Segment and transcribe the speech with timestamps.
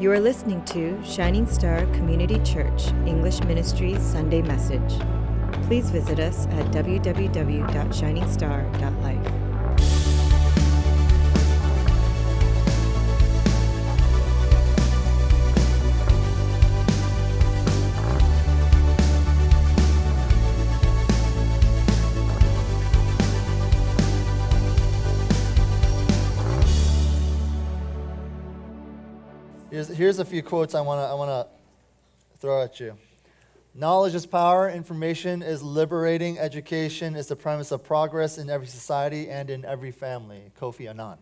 [0.00, 4.98] You are listening to Shining Star Community Church English Ministry Sunday Message.
[5.66, 9.49] Please visit us at www.shiningstar.life.
[30.00, 31.46] Here's, a few quotes I want to I wanna
[32.38, 32.96] throw at you.
[33.74, 39.28] Knowledge is power, information is liberating, education is the premise of progress in every society
[39.28, 40.52] and in every family.
[40.58, 41.18] Kofi Annan.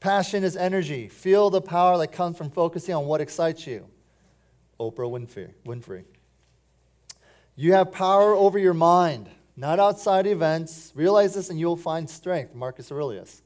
[0.00, 1.06] Passion is energy.
[1.06, 3.86] Feel the power that comes from focusing on what excites you.
[4.80, 5.52] Oprah Winfrey.
[5.64, 6.06] Winfrey.
[7.54, 10.90] You have power over your mind, not outside events.
[10.96, 12.56] Realize this and you'll find strength.
[12.56, 13.42] Marcus Aurelius.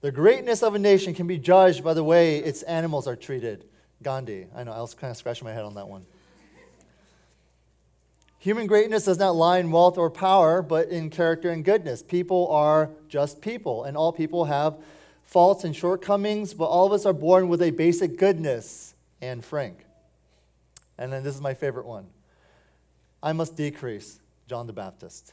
[0.00, 3.64] The greatness of a nation can be judged by the way its animals are treated.
[4.02, 4.46] Gandhi.
[4.54, 6.06] I know, I was kind of scratching my head on that one.
[8.40, 12.04] Human greatness does not lie in wealth or power, but in character and goodness.
[12.04, 14.78] People are just people, and all people have
[15.24, 18.94] faults and shortcomings, but all of us are born with a basic goodness.
[19.20, 19.84] Anne Frank.
[20.96, 22.06] And then this is my favorite one
[23.20, 25.32] I must decrease, John the Baptist.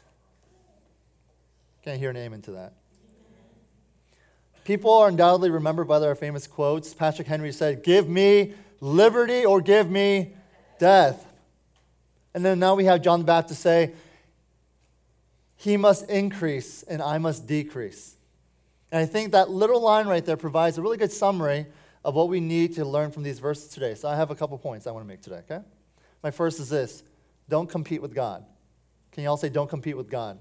[1.84, 2.74] Can't hear an amen to that.
[4.66, 6.94] People are undoubtedly remembered by their famous quotes.
[6.94, 10.34] Patrick Henry said, Give me liberty or give me
[10.80, 11.26] death.
[12.34, 13.94] And then now we have John the Baptist say,
[15.56, 18.16] He must increase and I must decrease.
[18.92, 21.68] And I think that little line right there provides a really good summary
[22.04, 23.94] of what we need to learn from these verses today.
[23.94, 25.60] So I have a couple points I want to make today, okay?
[26.24, 27.04] My first is this
[27.48, 28.44] don't compete with God.
[29.12, 30.40] Can you all say, Don't compete with God?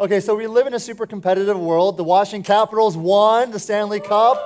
[0.00, 1.96] Okay, so we live in a super competitive world.
[1.96, 4.40] The Washington Capitals won the Stanley Cup.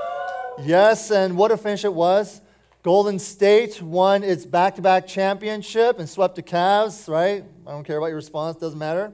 [0.63, 2.41] Yes, and what a finish it was.
[2.83, 7.45] Golden State won its back to back championship and swept the Cavs, right?
[7.67, 9.13] I don't care about your response, it doesn't matter.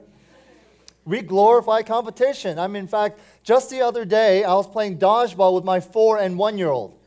[1.03, 2.57] We glorify competition.
[2.57, 6.19] I mean, in fact, just the other day, I was playing dodgeball with my four
[6.19, 6.97] and one year old.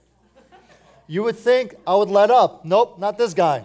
[1.06, 2.66] You would think I would let up.
[2.66, 3.64] Nope, not this guy.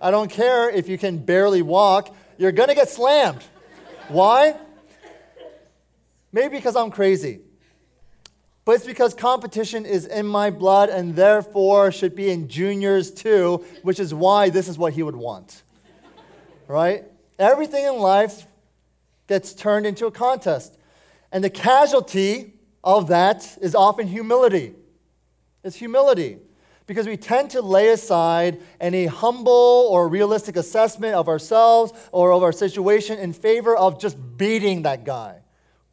[0.00, 3.42] I don't care if you can barely walk, you're to get slammed.
[4.06, 4.54] Why?
[6.36, 7.40] Maybe because I'm crazy.
[8.66, 13.64] But it's because competition is in my blood and therefore should be in juniors too,
[13.82, 15.62] which is why this is what he would want.
[16.68, 17.04] right?
[17.38, 18.46] Everything in life
[19.28, 20.76] gets turned into a contest.
[21.32, 22.52] And the casualty
[22.84, 24.74] of that is often humility.
[25.64, 26.36] It's humility.
[26.86, 32.42] Because we tend to lay aside any humble or realistic assessment of ourselves or of
[32.42, 35.40] our situation in favor of just beating that guy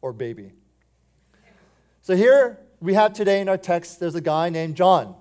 [0.04, 0.52] or baby.
[2.02, 5.14] So here we have today in our text, there's a guy named John.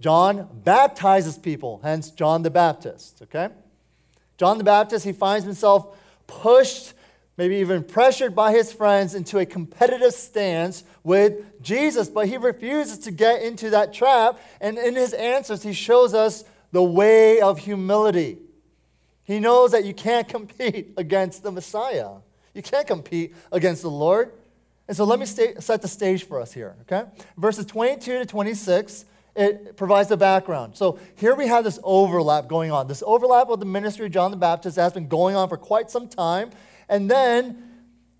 [0.00, 3.48] John baptizes people, hence John the Baptist, okay?
[4.36, 5.96] John the Baptist, he finds himself
[6.26, 6.92] pushed,
[7.38, 12.98] maybe even pressured by his friends into a competitive stance with Jesus, but he refuses
[12.98, 14.38] to get into that trap.
[14.60, 18.36] And in his answers, he shows us the way of humility.
[19.24, 22.16] He knows that you can't compete against the Messiah.
[22.54, 24.32] You can't compete against the Lord.
[24.88, 27.08] And so let me set the stage for us here, okay?
[27.36, 29.04] Verses 22 to 26,
[29.36, 30.76] it provides the background.
[30.76, 32.88] So here we have this overlap going on.
[32.88, 35.90] This overlap with the ministry of John the Baptist has been going on for quite
[35.90, 36.50] some time.
[36.88, 37.62] And then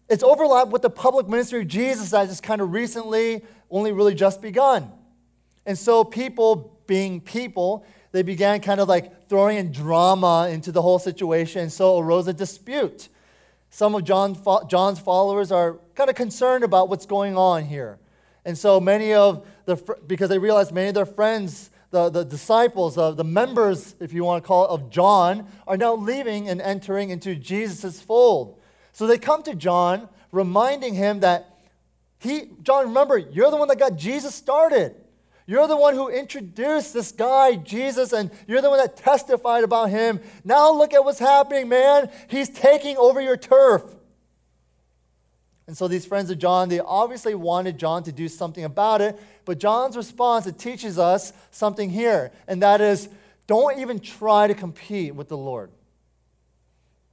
[0.09, 4.15] it's overlap with the public ministry of Jesus that just kind of recently only really
[4.15, 4.93] just begun.
[5.67, 10.81] And so people, being people, they began kind of like throwing in drama into the
[10.81, 11.63] whole situation.
[11.63, 13.09] And so arose a dispute.
[13.71, 14.37] Some of John,
[14.69, 17.99] John's followers are kind of concerned about what's going on here.
[18.45, 22.97] And so many of the, because they realize many of their friends, the, the disciples,
[22.97, 26.61] uh, the members, if you want to call it, of John, are now leaving and
[26.61, 28.61] entering into Jesus' fold.
[28.93, 31.59] So they come to John, reminding him that
[32.19, 34.95] he, John, remember, you're the one that got Jesus started.
[35.49, 39.89] You're the one who introduced this guy, Jesus, and you're the one that testified about
[39.89, 40.21] him.
[40.45, 42.11] Now look at what's happening, man.
[42.29, 43.83] He's taking over your turf.
[45.67, 49.19] And so these friends of John, they obviously wanted John to do something about it,
[49.47, 53.09] but John's response, it teaches us something here, and that is
[53.47, 55.71] don't even try to compete with the Lord.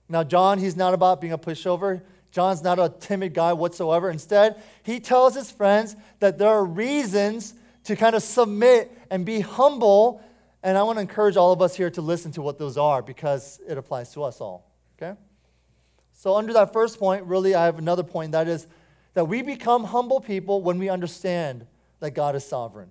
[0.09, 2.01] Now, John, he's not about being a pushover.
[2.31, 4.09] John's not a timid guy whatsoever.
[4.09, 7.53] Instead, he tells his friends that there are reasons
[7.85, 10.21] to kind of submit and be humble.
[10.61, 13.01] And I want to encourage all of us here to listen to what those are
[13.01, 14.71] because it applies to us all.
[14.97, 15.17] Okay?
[16.13, 18.67] So, under that first point, really, I have another point that is
[19.13, 21.65] that we become humble people when we understand
[21.99, 22.89] that God is sovereign.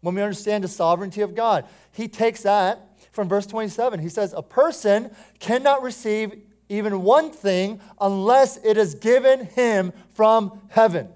[0.00, 1.64] when we understand the sovereignty of God.
[1.90, 4.00] He takes that from verse 27.
[4.00, 10.60] He says, A person cannot receive even one thing unless it is given him from
[10.68, 11.08] heaven.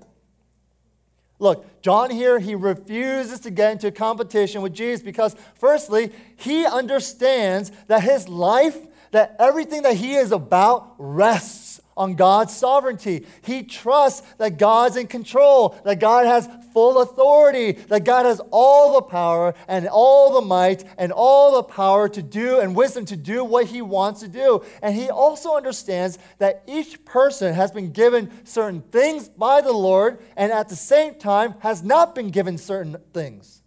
[1.38, 7.70] Look, John here, he refuses to get into competition with Jesus because, firstly, he understands
[7.86, 8.76] that his life,
[9.12, 11.67] that everything that he is about rests
[11.98, 13.26] on God's sovereignty.
[13.42, 18.94] He trusts that God's in control, that God has full authority, that God has all
[18.94, 23.16] the power and all the might and all the power to do and wisdom to
[23.16, 24.62] do what he wants to do.
[24.80, 30.20] And he also understands that each person has been given certain things by the Lord
[30.36, 33.62] and at the same time has not been given certain things.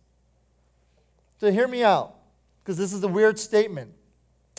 [1.39, 2.15] So hear me out,
[2.63, 3.91] because this is a weird statement,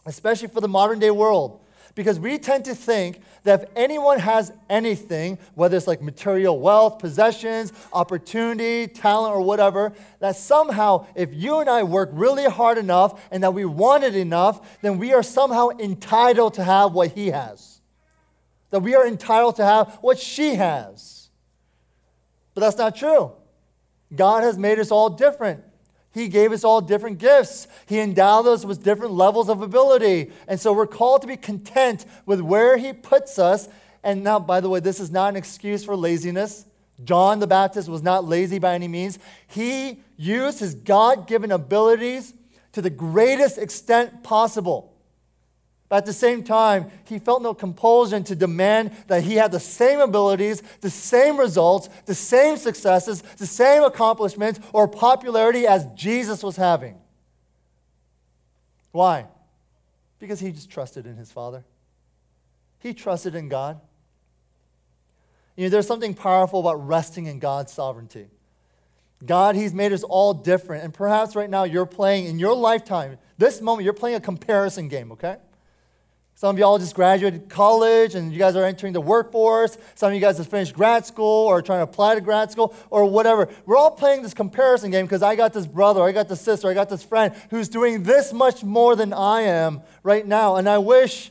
[0.05, 1.61] especially for the modern day world.
[1.95, 6.99] Because we tend to think that if anyone has anything, whether it's like material wealth,
[6.99, 13.23] possessions, opportunity, talent, or whatever, that somehow if you and I work really hard enough
[13.31, 17.29] and that we want it enough, then we are somehow entitled to have what he
[17.29, 17.81] has.
[18.71, 21.29] That we are entitled to have what she has.
[22.55, 23.33] But that's not true.
[24.15, 25.63] God has made us all different.
[26.13, 27.67] He gave us all different gifts.
[27.87, 30.31] He endowed us with different levels of ability.
[30.47, 33.69] And so we're called to be content with where He puts us.
[34.03, 36.67] And now, by the way, this is not an excuse for laziness.
[37.05, 39.19] John the Baptist was not lazy by any means.
[39.49, 42.35] He used his God given abilities
[42.73, 44.92] to the greatest extent possible.
[45.93, 49.61] But at the same time, he felt no compulsion to demand that he had the
[49.61, 56.43] same abilities, the same results, the same successes, the same accomplishments or popularity as Jesus
[56.43, 56.97] was having.
[58.93, 59.27] Why?
[60.19, 61.63] Because he just trusted in his Father.
[62.79, 63.79] He trusted in God.
[65.57, 68.29] You know, there's something powerful about resting in God's sovereignty.
[69.27, 70.85] God, He's made us all different.
[70.85, 74.89] And perhaps right now you're playing in your lifetime, this moment, you're playing a comparison
[74.89, 75.37] game, okay?
[76.35, 79.79] Some of y'all just graduated college and you guys are entering the workforce.
[79.95, 82.75] Some of you guys have finished grad school or trying to apply to grad school
[82.91, 83.49] or whatever.
[83.65, 86.69] We're all playing this comparison game because I got this brother, I got this sister,
[86.69, 90.57] I got this friend who's doing this much more than I am right now.
[90.57, 91.31] And I wish,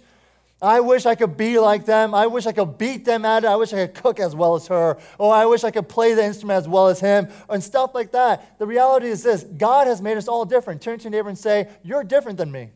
[0.61, 2.13] I wish I could be like them.
[2.13, 3.47] I wish I could beat them at it.
[3.47, 4.97] I wish I could cook as well as her.
[5.17, 8.13] Or I wish I could play the instrument as well as him and stuff like
[8.13, 8.59] that.
[8.59, 10.81] The reality is this God has made us all different.
[10.81, 12.69] Turn to your neighbor and say, You're different than me.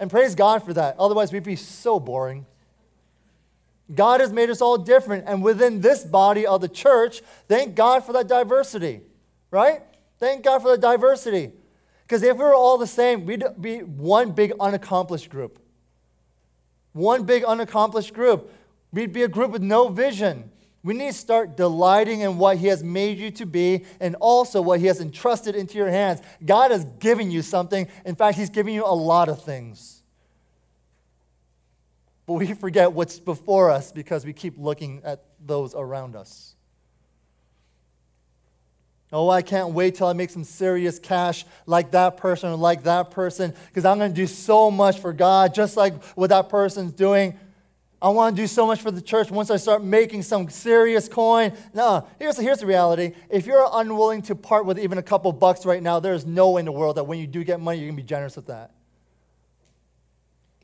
[0.00, 0.96] And praise God for that.
[0.98, 2.46] Otherwise, we'd be so boring.
[3.94, 5.24] God has made us all different.
[5.26, 9.02] And within this body of the church, thank God for that diversity,
[9.50, 9.82] right?
[10.18, 11.52] Thank God for the diversity.
[12.02, 15.58] Because if we were all the same, we'd be one big unaccomplished group.
[16.92, 18.52] One big unaccomplished group.
[18.92, 20.50] We'd be a group with no vision.
[20.84, 24.60] We need to start delighting in what He has made you to be and also
[24.60, 26.20] what He has entrusted into your hands.
[26.44, 27.88] God has given you something.
[28.04, 30.02] In fact, He's given you a lot of things.
[32.26, 36.54] But we forget what's before us because we keep looking at those around us.
[39.10, 42.82] Oh, I can't wait till I make some serious cash like that person or like
[42.82, 46.48] that person because I'm going to do so much for God, just like what that
[46.48, 47.38] person's doing.
[48.04, 51.08] I want to do so much for the church once I start making some serious
[51.08, 51.56] coin.
[51.72, 53.14] No, here's, here's the reality.
[53.30, 56.60] If you're unwilling to part with even a couple bucks right now, there's no way
[56.60, 58.48] in the world that when you do get money, you're going to be generous with
[58.48, 58.72] that.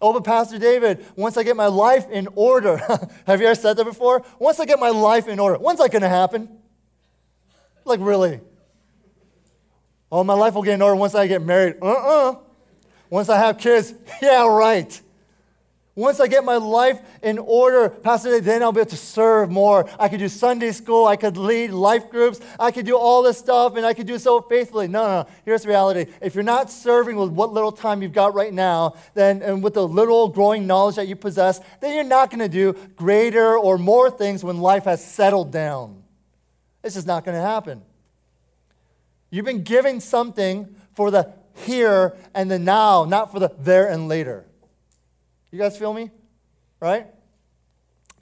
[0.02, 2.76] Oh, but Pastor David, once I get my life in order,
[3.26, 4.22] have you ever said that before?
[4.38, 6.46] Once I get my life in order, when's that going to happen?
[7.86, 8.40] Like, really?
[10.12, 11.76] Oh, my life will get in order once I get married.
[11.80, 12.30] Uh uh-uh.
[12.32, 12.38] uh
[13.08, 15.00] Once I have kids, yeah, right.
[15.96, 19.88] Once I get my life in order, Pastor, then I'll be able to serve more.
[19.98, 21.06] I could do Sunday school.
[21.06, 22.40] I could lead life groups.
[22.60, 24.86] I could do all this stuff, and I could do so faithfully.
[24.86, 25.28] No, no, no.
[25.44, 26.06] Here's the reality.
[26.22, 29.74] If you're not serving with what little time you've got right now, then and with
[29.74, 33.76] the little growing knowledge that you possess, then you're not going to do greater or
[33.76, 36.04] more things when life has settled down.
[36.84, 37.82] It's just not going to happen.
[39.28, 44.08] You've been given something for the here and the now, not for the there and
[44.08, 44.46] later.
[45.50, 46.10] You guys feel me?
[46.80, 47.06] Right?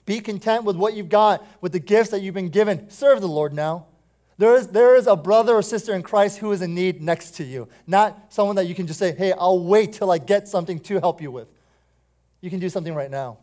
[0.05, 2.89] Be content with what you've got, with the gifts that you've been given.
[2.89, 3.85] Serve the Lord now.
[4.39, 7.31] There is, there is a brother or sister in Christ who is in need next
[7.35, 10.47] to you, not someone that you can just say, hey, I'll wait till I get
[10.47, 11.49] something to help you with.
[12.39, 13.37] You can do something right now.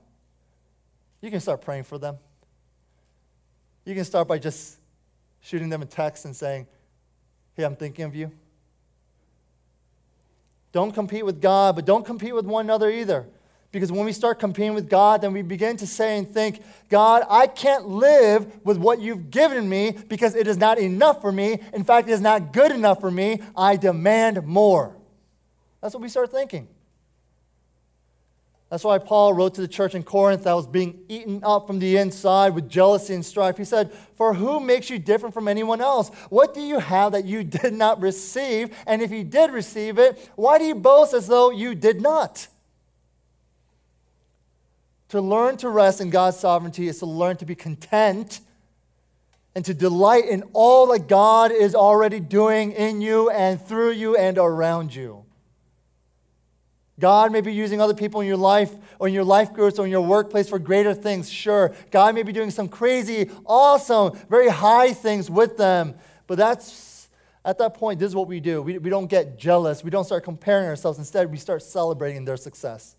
[1.20, 2.16] You can start praying for them.
[3.84, 4.78] You can start by just
[5.42, 6.66] shooting them a text and saying,
[7.54, 8.32] hey, I'm thinking of you.
[10.72, 13.26] Don't compete with God, but don't compete with one another either.
[13.76, 17.24] Because when we start competing with God, then we begin to say and think, God,
[17.28, 21.60] I can't live with what you've given me because it is not enough for me.
[21.74, 23.42] In fact, it is not good enough for me.
[23.54, 24.96] I demand more.
[25.82, 26.68] That's what we start thinking.
[28.70, 31.78] That's why Paul wrote to the church in Corinth that was being eaten up from
[31.78, 33.58] the inside with jealousy and strife.
[33.58, 36.08] He said, For who makes you different from anyone else?
[36.30, 38.74] What do you have that you did not receive?
[38.86, 42.48] And if you did receive it, why do you boast as though you did not?
[45.10, 48.40] To learn to rest in God's sovereignty is to learn to be content
[49.54, 54.16] and to delight in all that God is already doing in you and through you
[54.16, 55.24] and around you.
[56.98, 59.84] God may be using other people in your life or in your life groups or
[59.84, 61.74] in your workplace for greater things, sure.
[61.90, 65.94] God may be doing some crazy, awesome, very high things with them.
[66.26, 67.08] But that's,
[67.44, 68.62] at that point, this is what we do.
[68.62, 69.84] We, we don't get jealous.
[69.84, 70.98] We don't start comparing ourselves.
[70.98, 72.96] Instead, we start celebrating their success.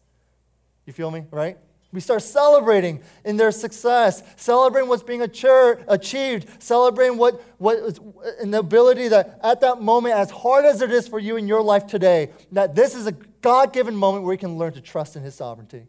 [0.85, 1.57] You feel me, right?
[1.93, 7.97] We start celebrating in their success, celebrating what's being achieved, celebrating what, what
[8.41, 11.47] in the ability that at that moment, as hard as it is for you in
[11.47, 14.81] your life today, that this is a God given moment where we can learn to
[14.81, 15.87] trust in His sovereignty,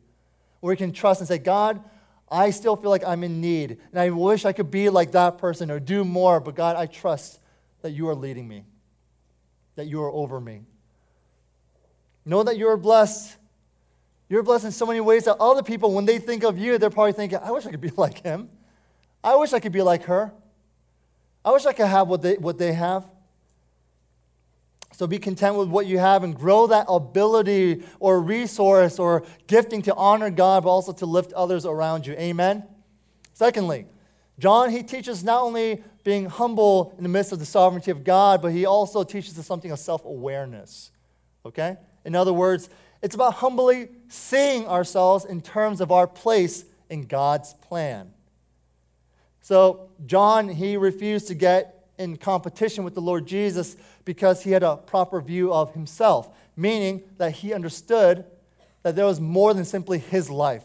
[0.61, 1.83] where we can trust and say, God,
[2.31, 5.38] I still feel like I'm in need, and I wish I could be like that
[5.38, 7.40] person or do more, but God, I trust
[7.83, 8.64] that you are leading me,
[9.75, 10.61] that you are over me.
[12.25, 13.38] Know that you are blessed
[14.28, 16.90] you're blessed in so many ways that other people, when they think of you, they're
[16.90, 18.50] probably thinking, I wish I could be like him.
[19.23, 20.32] I wish I could be like her.
[21.44, 23.06] I wish I could have what they, what they have.
[24.92, 29.82] So be content with what you have and grow that ability or resource or gifting
[29.82, 32.14] to honor God, but also to lift others around you.
[32.14, 32.64] Amen?
[33.32, 33.87] Secondly,
[34.40, 38.42] John, he teaches not only being humble in the midst of the sovereignty of God,
[38.42, 40.90] but he also teaches us something of self awareness.
[41.47, 41.76] Okay?
[42.04, 42.68] In other words,
[43.02, 48.12] it's about humbly seeing ourselves in terms of our place in God's plan.
[49.40, 54.62] So, John, he refused to get in competition with the Lord Jesus because he had
[54.62, 58.25] a proper view of himself, meaning that he understood
[58.83, 60.64] that there was more than simply his life,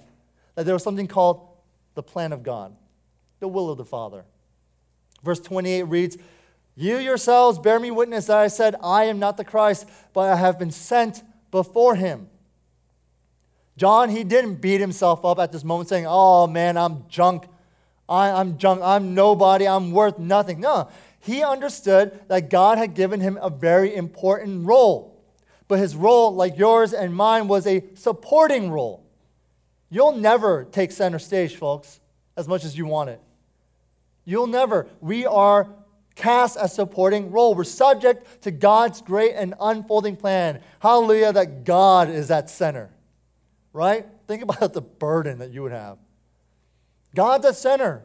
[0.55, 1.47] that there was something called
[1.95, 2.75] the plan of God,
[3.39, 4.25] the will of the Father.
[5.23, 6.17] Verse 28 reads,
[6.75, 10.35] You yourselves bear me witness that I said, I am not the Christ, but I
[10.35, 11.23] have been sent
[11.53, 12.27] before him.
[13.77, 17.45] John, he didn't beat himself up at this moment saying, Oh man, I'm junk.
[18.09, 18.81] I, am junk.
[18.83, 19.67] I'm nobody.
[19.67, 20.59] I'm worth nothing.
[20.59, 25.23] No, he understood that God had given him a very important role.
[25.67, 29.05] But his role, like yours and mine, was a supporting role.
[29.91, 31.99] You'll never take center stage, folks,
[32.35, 33.21] as much as you want it.
[34.25, 34.87] You'll never.
[35.01, 35.69] We are
[36.15, 37.55] cast a supporting role.
[37.55, 40.61] We're subject to God's great and unfolding plan.
[40.79, 42.91] Hallelujah, that God is at center.
[43.71, 44.05] Right?
[44.27, 45.97] Think about the burden that you would have.
[47.15, 48.03] God's at center.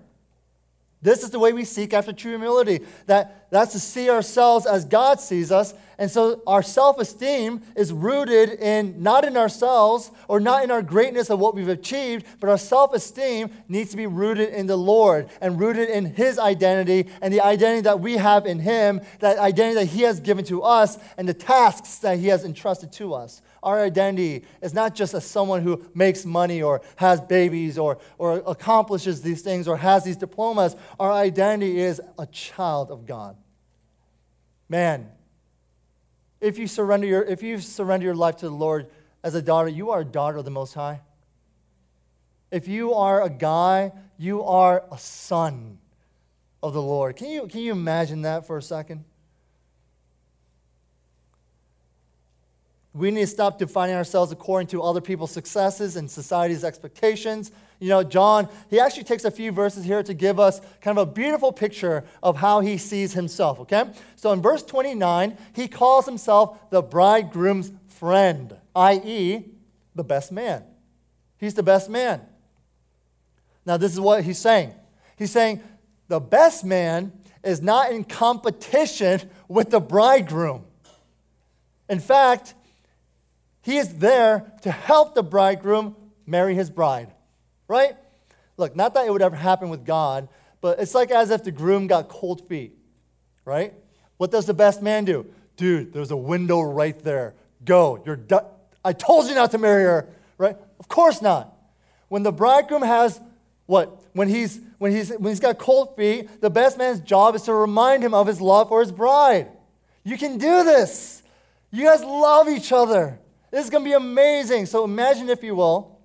[1.01, 2.81] This is the way we seek after true humility.
[3.07, 5.73] That, that's to see ourselves as God sees us.
[5.97, 10.83] And so our self esteem is rooted in not in ourselves or not in our
[10.83, 14.77] greatness of what we've achieved, but our self esteem needs to be rooted in the
[14.77, 19.39] Lord and rooted in His identity and the identity that we have in Him, that
[19.39, 23.15] identity that He has given to us, and the tasks that He has entrusted to
[23.15, 23.43] us.
[23.69, 28.43] Our identity is not just as someone who makes money or has babies or, or
[28.47, 30.75] accomplishes these things or has these diplomas.
[30.99, 33.37] Our identity is a child of God.
[34.71, 35.11] Man,
[36.41, 38.87] if you surrender your, if you surrender your life to the Lord
[39.23, 41.03] as a daughter, you are a daughter of the Most High.
[42.51, 45.77] If you are a guy, you are a son
[46.63, 47.17] of the Lord.
[47.17, 49.05] Can you, can you imagine that for a second?
[52.99, 57.53] We need to stop defining ourselves according to other people's successes and society's expectations.
[57.79, 61.09] You know, John, he actually takes a few verses here to give us kind of
[61.09, 63.85] a beautiful picture of how he sees himself, okay?
[64.17, 69.45] So in verse 29, he calls himself the bridegroom's friend, i.e.,
[69.95, 70.65] the best man.
[71.39, 72.21] He's the best man.
[73.65, 74.75] Now, this is what he's saying.
[75.17, 75.63] He's saying
[76.09, 77.13] the best man
[77.45, 80.65] is not in competition with the bridegroom.
[81.89, 82.55] In fact,
[83.69, 85.95] he is there to help the bridegroom
[86.25, 87.13] marry his bride,
[87.69, 87.99] right?
[88.57, 90.31] Look, not that it would ever happen with God,
[90.63, 92.73] but it's like as if the groom got cold feet,
[93.45, 93.75] right?
[94.17, 95.27] What does the best man do?
[95.59, 97.35] Dude, there's a window right there.
[97.63, 98.03] Go.
[98.07, 98.47] You're du-
[98.83, 100.09] I told you not to marry her,
[100.39, 100.57] right?
[100.81, 101.55] Of course not.
[102.09, 103.21] When the bridegroom has
[103.67, 104.03] what?
[104.15, 107.53] When he's when he's when he's got cold feet, the best man's job is to
[107.53, 109.49] remind him of his love for his bride.
[110.05, 111.23] You can do this.
[111.71, 113.21] You guys love each other.
[113.51, 114.67] This is going to be amazing.
[114.67, 116.01] So imagine, if you will,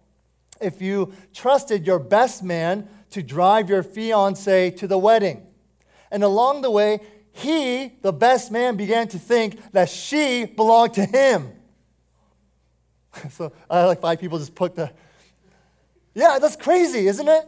[0.62, 5.46] if you trusted your best man to drive your fiance to the wedding.
[6.10, 7.00] And along the way,
[7.32, 11.52] he, the best man, began to think that she belonged to him.
[13.32, 14.92] so I like five people just put the,
[16.14, 17.48] yeah, that's crazy, isn't it?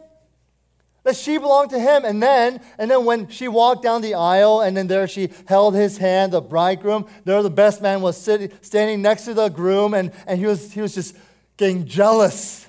[1.06, 2.04] That she belonged to him.
[2.04, 5.76] And then, and then when she walked down the aisle, and then there she held
[5.76, 9.94] his hand, the bridegroom, there the best man was sitting, standing next to the groom,
[9.94, 11.16] and, and he, was, he was just
[11.56, 12.66] getting jealous.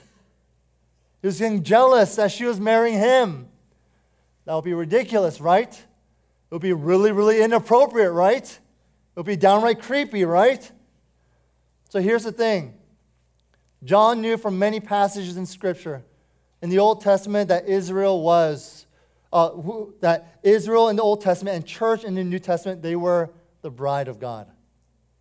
[1.23, 3.47] He was getting jealous that she was marrying him.
[4.45, 5.73] That would be ridiculous, right?
[5.73, 8.43] It would be really, really inappropriate, right?
[8.43, 8.59] It
[9.15, 10.71] would be downright creepy, right?
[11.89, 12.75] So here's the thing
[13.83, 16.03] John knew from many passages in Scripture
[16.61, 18.85] in the Old Testament that Israel was,
[19.31, 22.95] uh, who, that Israel in the Old Testament and church in the New Testament, they
[22.95, 23.29] were
[23.61, 24.47] the bride of God.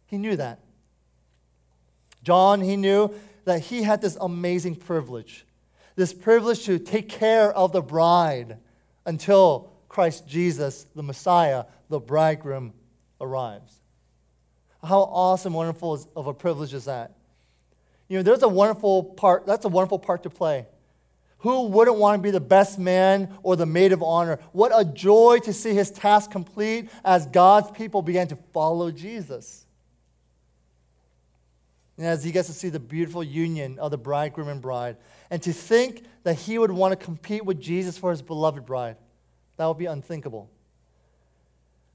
[0.06, 0.60] He knew that.
[2.22, 3.14] John, he knew
[3.44, 5.46] that he had this amazing privilege
[5.96, 8.58] this privilege to take care of the bride
[9.06, 12.74] until Christ Jesus, the Messiah, the bridegroom,
[13.20, 13.80] arrives.
[14.84, 17.12] How awesome, wonderful of a privilege is that?
[18.08, 20.66] You know, there's a wonderful part, that's a wonderful part to play.
[21.38, 24.38] Who wouldn't want to be the best man or the maid of honor?
[24.52, 29.66] What a joy to see his task complete as God's people began to follow Jesus.
[31.98, 34.96] And as he gets to see the beautiful union of the bridegroom and bride,
[35.30, 38.96] and to think that he would want to compete with Jesus for his beloved bride,
[39.56, 40.50] that would be unthinkable.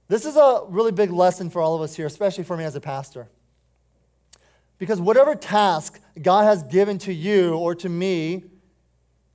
[0.08, 2.76] This is a really big lesson for all of us here, especially for me as
[2.76, 3.30] a pastor.
[4.78, 8.44] Because whatever task God has given to you or to me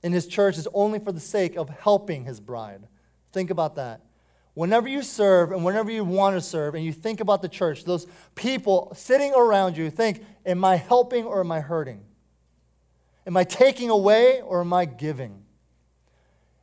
[0.07, 2.87] in his church is only for the sake of helping his bride.
[3.33, 3.99] Think about that.
[4.53, 7.83] Whenever you serve and whenever you want to serve and you think about the church,
[7.83, 12.05] those people sitting around you, think, am I helping or am I hurting?
[13.27, 15.43] Am I taking away or am I giving?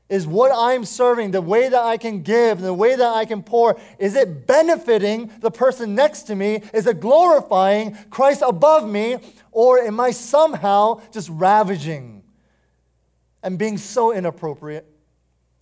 [0.08, 3.42] Is what I'm serving, the way that I can give, the way that I can
[3.42, 6.62] pour, is it benefiting the person next to me?
[6.72, 9.18] Is it glorifying Christ above me?
[9.52, 12.23] Or am I somehow just ravaging
[13.44, 14.84] and being so inappropriate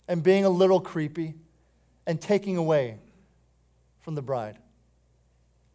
[0.07, 1.35] and being a little creepy
[2.07, 2.97] and taking away
[4.01, 4.57] from the bride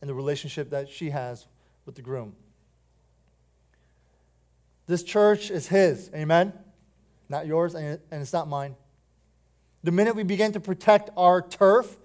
[0.01, 1.47] and the relationship that she has
[1.87, 2.35] with the groom?
[4.88, 6.11] This church is His.
[6.12, 6.53] Amen?
[7.29, 8.75] not yours, and it's not mine.
[9.85, 11.97] The minute we begin to protect our turf,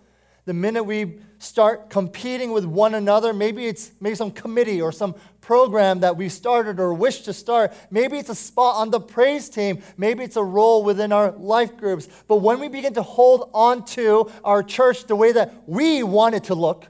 [0.45, 5.15] the minute we start competing with one another, maybe it's maybe some committee or some
[5.41, 7.73] program that we started or wish to start.
[7.91, 9.83] Maybe it's a spot on the praise team.
[9.97, 12.07] Maybe it's a role within our life groups.
[12.27, 16.35] But when we begin to hold on to our church the way that we want
[16.35, 16.87] it to look,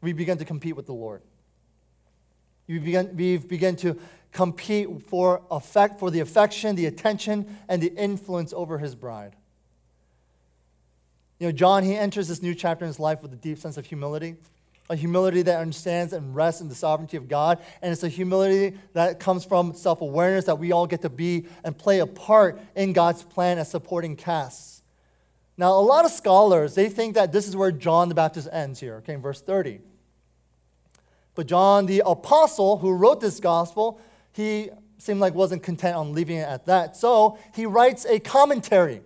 [0.00, 1.22] we begin to compete with the Lord.
[2.66, 3.98] We begin, we've begin to
[4.32, 9.36] compete for, effect, for the affection, the attention, and the influence over his bride.
[11.38, 13.76] You know, John, he enters this new chapter in his life with a deep sense
[13.76, 14.36] of humility,
[14.88, 17.58] a humility that understands and rests in the sovereignty of God.
[17.82, 21.46] And it's a humility that comes from self awareness that we all get to be
[21.64, 24.82] and play a part in God's plan as supporting casts.
[25.56, 28.80] Now, a lot of scholars, they think that this is where John the Baptist ends
[28.80, 29.80] here, okay, in verse 30.
[31.34, 34.00] But John the apostle who wrote this gospel,
[34.32, 36.96] he seemed like wasn't content on leaving it at that.
[36.96, 39.02] So he writes a commentary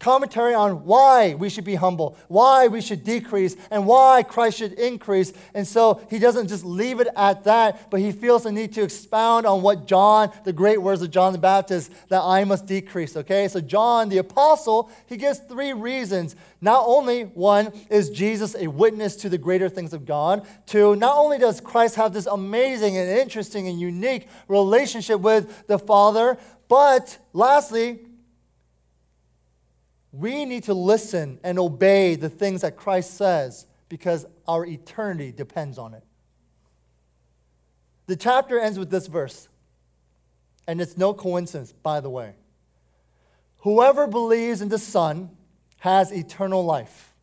[0.00, 4.72] commentary on why we should be humble, why we should decrease, and why Christ should
[4.72, 5.32] increase.
[5.54, 8.82] And so he doesn't just leave it at that, but he feels the need to
[8.82, 13.14] expound on what John, the great words of John the Baptist, that I must decrease.
[13.16, 16.34] Okay, so John the apostle, he gives three reasons.
[16.62, 20.46] Not only, one, is Jesus a witness to the greater things of God.
[20.66, 25.78] Two, not only does Christ have this amazing and interesting and unique relationship with the
[25.78, 27.98] Father, but lastly,
[30.12, 35.78] we need to listen and obey the things that Christ says because our eternity depends
[35.78, 36.02] on it.
[38.06, 39.48] The chapter ends with this verse,
[40.66, 42.34] and it's no coincidence, by the way.
[43.58, 45.30] Whoever believes in the Son
[45.78, 47.14] has eternal life.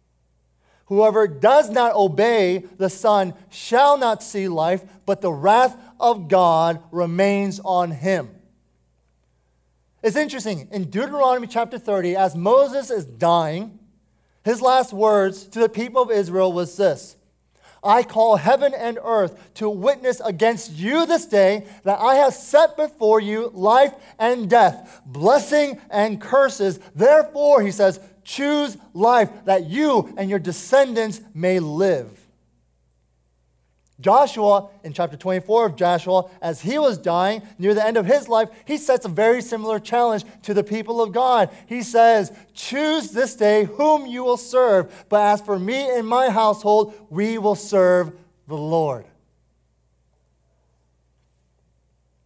[0.86, 6.82] Whoever does not obey the Son shall not see life, but the wrath of God
[6.92, 8.30] remains on him.
[10.08, 10.70] It's interesting.
[10.72, 13.78] In Deuteronomy chapter 30, as Moses is dying,
[14.46, 17.18] his last words to the people of Israel was this
[17.84, 22.78] I call heaven and earth to witness against you this day that I have set
[22.78, 26.80] before you life and death, blessing and curses.
[26.96, 32.27] Therefore, he says, choose life that you and your descendants may live.
[34.00, 38.30] Joshua, in chapter 24 of Joshua, as he was dying near the end of his
[38.30, 41.50] life, he sets a very similar challenge to the people of God.
[41.66, 46.30] He says, Choose this day whom you will serve, but as for me and my
[46.30, 48.12] household, we will serve
[48.48, 49.06] the Lord.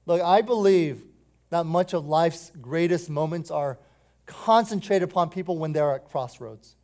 [0.05, 1.03] Look, I believe
[1.51, 3.77] that much of life's greatest moments are
[4.25, 6.75] concentrated upon people when they're at crossroads.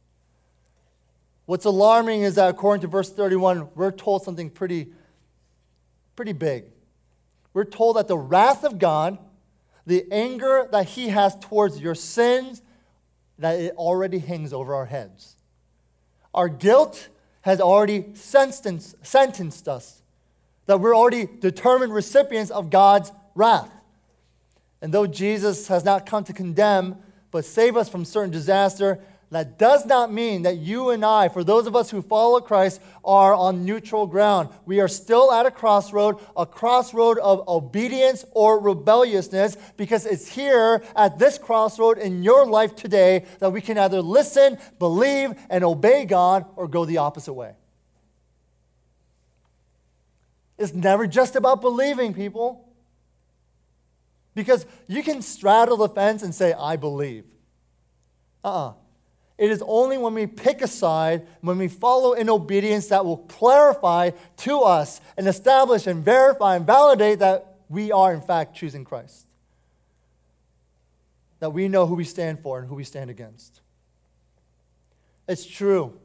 [1.48, 4.88] What's alarming is that according to verse 31, we're told something pretty,
[6.18, 6.66] pretty big.
[7.54, 9.18] We're told that the wrath of God,
[9.86, 12.62] the anger that He has towards your sins,
[13.40, 15.38] that it already hangs over our heads.
[16.34, 17.08] Our guilt
[17.42, 20.02] has already sentenced, sentenced us,
[20.66, 23.72] that we're already determined recipients of God's wrath.
[24.82, 26.98] And though Jesus has not come to condemn,
[27.32, 31.44] but save us from certain disaster, that does not mean that you and I, for
[31.44, 34.50] those of us who follow Christ, are on neutral ground.
[34.66, 40.82] We are still at a crossroad, a crossroad of obedience or rebelliousness, because it's here
[40.96, 46.06] at this crossroad in your life today that we can either listen, believe, and obey
[46.06, 47.54] God or go the opposite way.
[50.58, 52.64] It's never just about believing, people.
[54.34, 57.26] Because you can straddle the fence and say, I believe.
[58.44, 58.70] Uh uh-uh.
[58.70, 58.74] uh
[59.38, 63.18] it is only when we pick a side, when we follow in obedience, that will
[63.18, 68.84] clarify to us and establish and verify and validate that we are, in fact, choosing
[68.84, 69.28] Christ.
[71.40, 73.62] That we know who we stand for and who we stand against.
[75.28, 76.00] It's true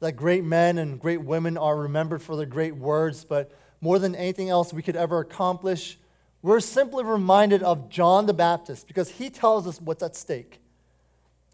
[0.00, 4.14] that great men and great women are remembered for their great words, but more than
[4.14, 5.98] anything else we could ever accomplish,
[6.42, 10.60] we're simply reminded of John the Baptist because he tells us what's at stake.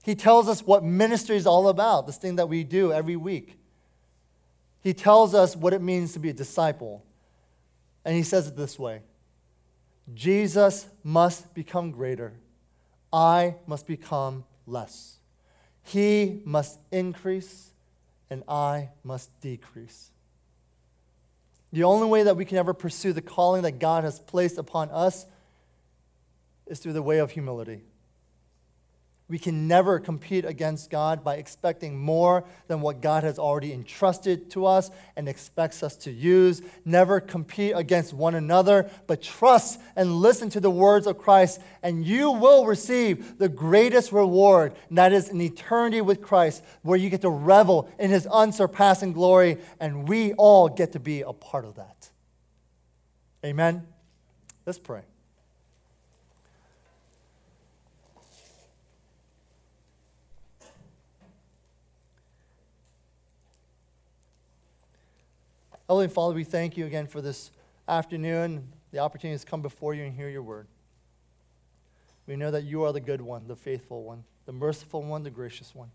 [0.03, 3.59] He tells us what ministry is all about, this thing that we do every week.
[4.83, 7.05] He tells us what it means to be a disciple.
[8.05, 9.03] And he says it this way
[10.12, 12.33] Jesus must become greater,
[13.12, 15.19] I must become less.
[15.85, 17.71] He must increase,
[18.31, 20.11] and I must decrease.
[21.73, 24.91] The only way that we can ever pursue the calling that God has placed upon
[24.91, 25.27] us
[26.67, 27.83] is through the way of humility.
[29.29, 34.51] We can never compete against God by expecting more than what God has already entrusted
[34.51, 36.61] to us and expects us to use.
[36.85, 42.05] Never compete against one another, but trust and listen to the words of Christ, and
[42.05, 47.09] you will receive the greatest reward, and that is an eternity with Christ, where you
[47.09, 51.65] get to revel in his unsurpassing glory, and we all get to be a part
[51.65, 52.11] of that.
[53.45, 53.87] Amen.
[54.67, 55.03] Let's pray.
[65.93, 67.51] Heavenly Father, we thank you again for this
[67.87, 70.67] afternoon, the opportunity to come before you and hear your word.
[72.27, 75.29] We know that you are the good one, the faithful one, the merciful one, the
[75.29, 75.91] gracious one.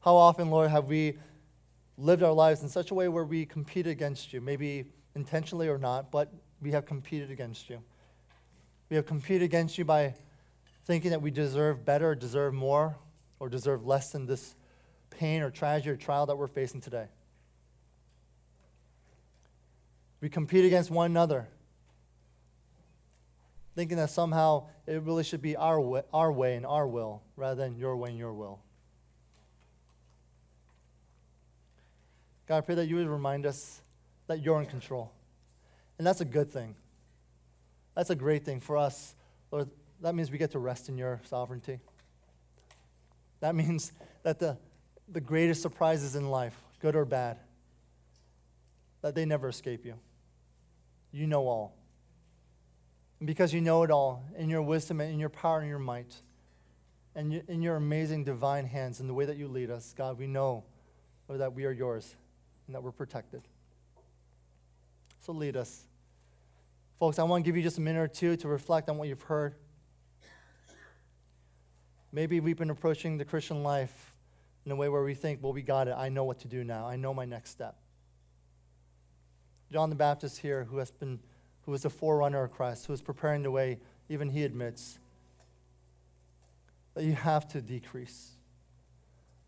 [0.00, 1.18] How often, Lord, have we
[1.98, 5.76] lived our lives in such a way where we compete against you, maybe intentionally or
[5.76, 7.82] not, but we have competed against you.
[8.88, 10.14] We have competed against you by
[10.86, 12.96] thinking that we deserve better, deserve more,
[13.38, 14.54] or deserve less than this
[15.18, 17.06] pain or tragedy or trial that we're facing today.
[20.20, 21.48] We compete against one another,
[23.74, 27.56] thinking that somehow it really should be our way, our way and our will rather
[27.56, 28.60] than your way and your will.
[32.46, 33.80] God, I pray that you would remind us
[34.26, 35.12] that you're in control.
[35.98, 36.74] And that's a good thing.
[37.94, 39.14] That's a great thing for us.
[39.50, 41.80] Lord, that means we get to rest in your sovereignty.
[43.40, 44.56] That means that the
[45.08, 47.38] the greatest surprises in life, good or bad,
[49.02, 49.94] that they never escape you.
[51.12, 51.76] You know all.
[53.20, 55.78] And because you know it all, in your wisdom and in your power and your
[55.78, 56.14] might,
[57.14, 60.26] and in your amazing divine hands and the way that you lead us, God, we
[60.26, 60.64] know
[61.28, 62.14] that we are yours
[62.66, 63.42] and that we're protected.
[65.20, 65.84] So lead us.
[66.98, 69.08] Folks, I want to give you just a minute or two to reflect on what
[69.08, 69.54] you've heard.
[72.12, 74.13] Maybe we've been approaching the Christian life
[74.64, 75.94] in a way where we think, well, we got it.
[75.96, 76.86] I know what to do now.
[76.86, 77.76] I know my next step.
[79.72, 81.20] John the Baptist here, who has been,
[81.62, 84.98] who was a forerunner of Christ, who is preparing the way, even he admits
[86.94, 88.30] that you have to decrease.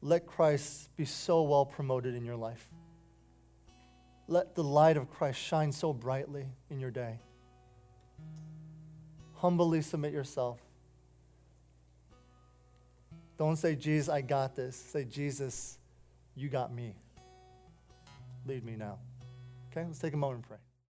[0.02, 2.68] Let Christ be so well promoted in your life.
[4.28, 7.20] Let the light of Christ shine so brightly in your day.
[9.34, 10.58] Humbly submit yourself
[13.38, 14.76] don't say, Jesus, I got this.
[14.76, 15.78] Say, Jesus,
[16.34, 16.94] You got me.
[18.46, 18.98] Lead me now.
[19.70, 20.65] Okay, let's take a moment and pray.